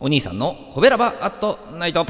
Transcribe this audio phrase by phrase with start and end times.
[0.00, 2.06] お兄さんのコベラバアットナイト。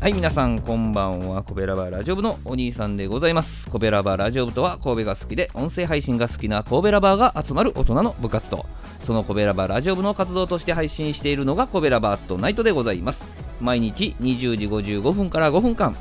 [0.00, 1.42] はい皆さんこんばんは。
[1.42, 3.70] コベラバラジオ部のお兄さんでございます。
[3.70, 8.64] コベラバラジオ部とは神戸が好きで音声配信が好きな神戸ラバーが集まる大人の部活動。
[9.04, 13.22] そのコベラバラジオ部の活動として配信しているのがコベラバアットナイトでございます。
[13.60, 15.94] 毎日20時55分から5分間。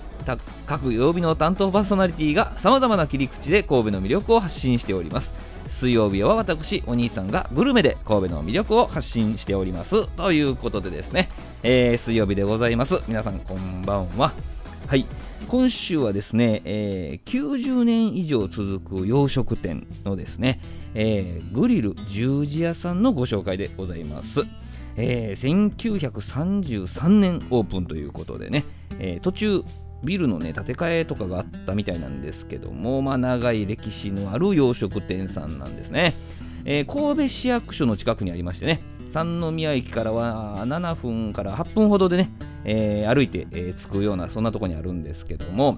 [0.68, 5.49] 各曜日の担当パーソナリティがさまざまな切り口で神戸の魅力を発信しております。
[5.80, 10.10] 水曜日は私お兄さんがグルメで神戸の魅力を発信しております。
[10.10, 11.30] ということでですね、
[11.64, 13.02] えー、水曜日でございます。
[13.08, 14.34] 皆さんこんばんは。
[14.88, 15.06] はい。
[15.48, 20.60] 今週はですね、えー、90年以上続く洋食店のですね、
[20.96, 24.42] えー、グリル十字屋さんのご紹介でございます。
[24.98, 28.66] えー、1933年オープンということでね、
[29.00, 29.64] えー、途中
[30.04, 36.14] ビルのね建て替えとかがあったみたいなんですけども、まあ、長い歴史のある洋食店さんなんですね、
[36.66, 42.32] えー、神戸市役所の近くにありましてね三宮駅からは7分から8分ほどでね、
[42.64, 45.78] えー、歩いて、えー、着くようなそんなとこにあるんですけども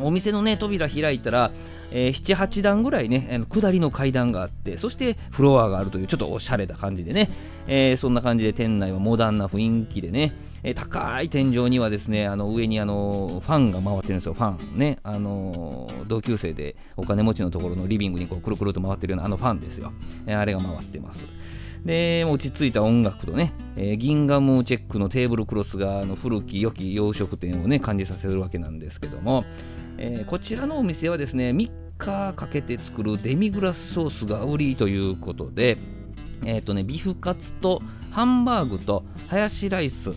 [0.00, 1.52] お店のね扉開いたら、
[1.90, 7.30] えー、78段ぐらいね下りの階段があってそしてフロアがあるというちょっとおしゃれな感じでね、
[7.66, 10.32] えー、そんな感じで店内はモダンな雰囲気でね
[10.64, 14.34] え高い天井にはですねあの上にあのファンが回ってるんですよ。
[14.34, 14.78] ファン。
[14.78, 14.98] ね。
[15.02, 19.92] あの同級生でお金持ちのところのリビングにこうくるくると回ってるようなあのファンですよ、
[20.26, 21.26] えあれが回ってます。
[21.84, 29.44] で落ち着いた音楽とね、えー、ギンガムチェックのテーブルクロスがあの古き良き洋食店をね感じさせるわけなんですけども、
[29.98, 35.78] えー、こちらのお店はですね3日かけて作るデミグラスソースが売りということで
[36.44, 37.82] え、ー、とねビフカツと
[38.12, 40.12] ハンバーグとハヤシライス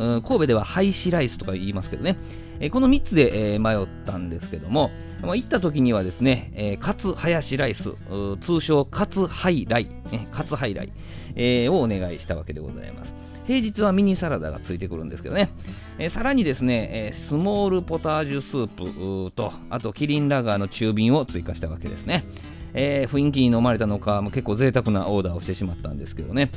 [0.00, 2.16] 神戸ではハイシライスとか言いますけどね、
[2.58, 4.90] えこの3つで、え迷ったんですけども、
[5.22, 7.92] まあ、行った時にはですね、えー、カツハヤシライス、
[8.40, 10.92] 通称カツハイライ、ね、カツハイライ、
[11.34, 13.12] えー、をお願いしたわけでございます。
[13.46, 15.50] 平日はミニサラダがついてくるんですけどね、
[15.98, 22.24] えー、さらにですね、えー、スモールポタージュスープとあとキリンラガーの中瓶を追加したわけですね、
[22.74, 26.50] えー、雰囲気に飲まれたのか結構贅沢なオーダーをしてしまったんですけどね、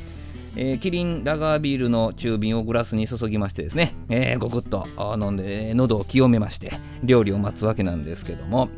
[0.56, 4.86] えー、キリンラガービールの中瓶をグラスに注ぎましてですね、えー、ごくっと
[5.22, 6.74] 飲んで喉を清めまして
[7.04, 8.70] 料理を待つわけなんですけども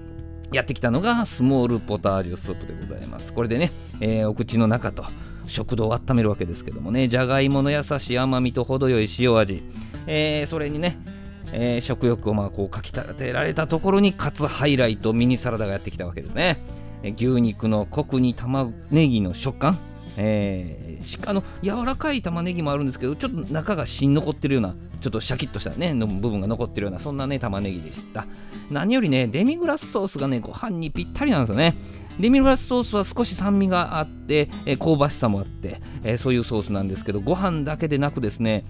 [0.52, 3.34] やってきたのがスモールポタージュスープでございます。
[3.34, 5.04] これでね、えー、お口の中と
[5.48, 9.64] 食道を温めるわけですけどもねじゃがいもの優しい甘みと程よい塩味、
[10.08, 10.98] えー、それにね
[11.54, 16.60] えー、食欲をまあこうかきたてられたところにカツハイライトミニサラダがやってきたわけですね、
[17.04, 19.78] 牛肉のコクに玉ねぎの食感。
[20.18, 28.26] えー、しあの柔らかい玉ねぎもあるんですけどちょっと中が芯残ってるようなちょっとシャキッとしたねの部分が残ってるようなそんなね玉ねぎでした。
[28.72, 31.76] 何よりねデミグラスソースがねご飯にぴったりなんですよね。
[32.20, 38.64] デミグラスソースは少し酸味があって、えー、香ばしさもあって、えー、そういうソースなんですけどご飯だけでなくですね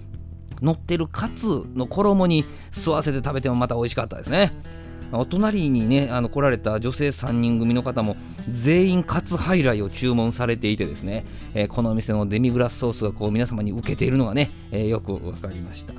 [0.60, 4.52] 乗ってるカツの衣に吸わせて食べてもまた美味しかったですね。
[5.12, 8.16] お隣にねあの来られた女性3人組の方も
[8.50, 11.24] 全員カツハイライを注文されていてですね、
[11.54, 15.94] えー、このお店のデミグラスソースがこう皆様に受けているのがね、えー、よく分かりました。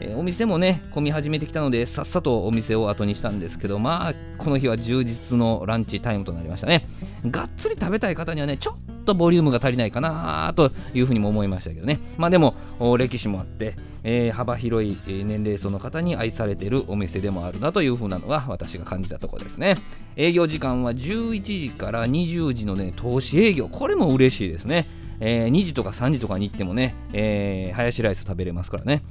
[0.00, 6.88] えー、お店もね混み始めてきたのでさっさとお店を後にしたんですけどまあこの日は充実のランチタイムとなりましたね
[7.30, 12.00] がっつり食べたい方にはねちょっとボリュームが足りないかなというふうにも思いましたけどね。
[12.16, 12.54] まあでも
[12.98, 19.74] 歴史もあって、えー、幅広い年齢層の方に愛されているお店でもあるなというふうなのが私が感じたところですね。
[20.16, 23.68] 営業時間は11時から20時のね投資営業。
[23.68, 24.88] これも嬉しいですね。
[25.20, 29.02] えー、2時とか3時とかに行ってもね、えー、ハヤシライス食べれますからね。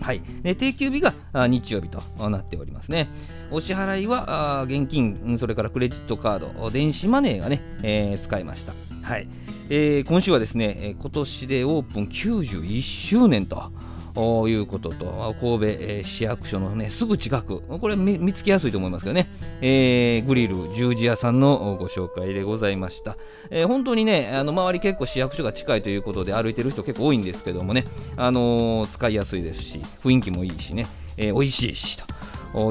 [0.00, 1.12] はい、で定休日が
[1.46, 3.08] 日曜日となっておりますね。
[3.50, 8.72] お支払いは現金、それからクレジットカード、電子マネーがね、えー、使いました。
[9.02, 9.28] はい
[9.68, 13.70] えー、今週はですね、今年でオープン91周年と。
[14.16, 19.28] いうことと、神戸、市役所の、ね、すぐ近く、これ見つけやすいと思いますけどね、
[19.60, 23.16] えー、グリル十字屋さんのご紹介でございました。
[23.50, 27.84] えー、本当にね、あの周り結構市役所が近いということで歩いてる人結構多いんですけどもね、
[28.16, 30.86] あの使いやすいですし、雰囲気もいいしね、
[31.16, 32.10] えー、美味しいしと。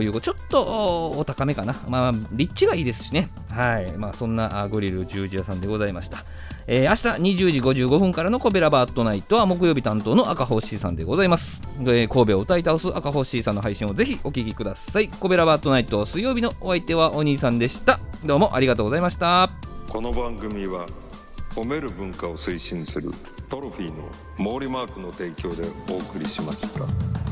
[0.01, 1.73] いうちょっとお高めかな。
[1.87, 3.29] まあ、立地がいいですしね。
[3.49, 3.93] はい。
[3.93, 6.25] まあ、そんなグリル十字屋さんでございました。
[6.71, 11.63] えー、明日20時55分からのコベラバットナイトは木曜日担当の赤星さんでございます。
[11.79, 15.07] えー、神戸を歌い倒す赤星さんの配信をぜひお聞きください。
[15.07, 17.99] コベラバットナイト水曜日のお相手はお兄さんでした。
[18.23, 19.49] どうもありがとうございました。
[19.89, 20.85] この番組は
[21.55, 23.11] 褒める文化を推進する
[23.49, 24.07] トロフィーの
[24.37, 27.28] 毛利マークの提供でお送りしました。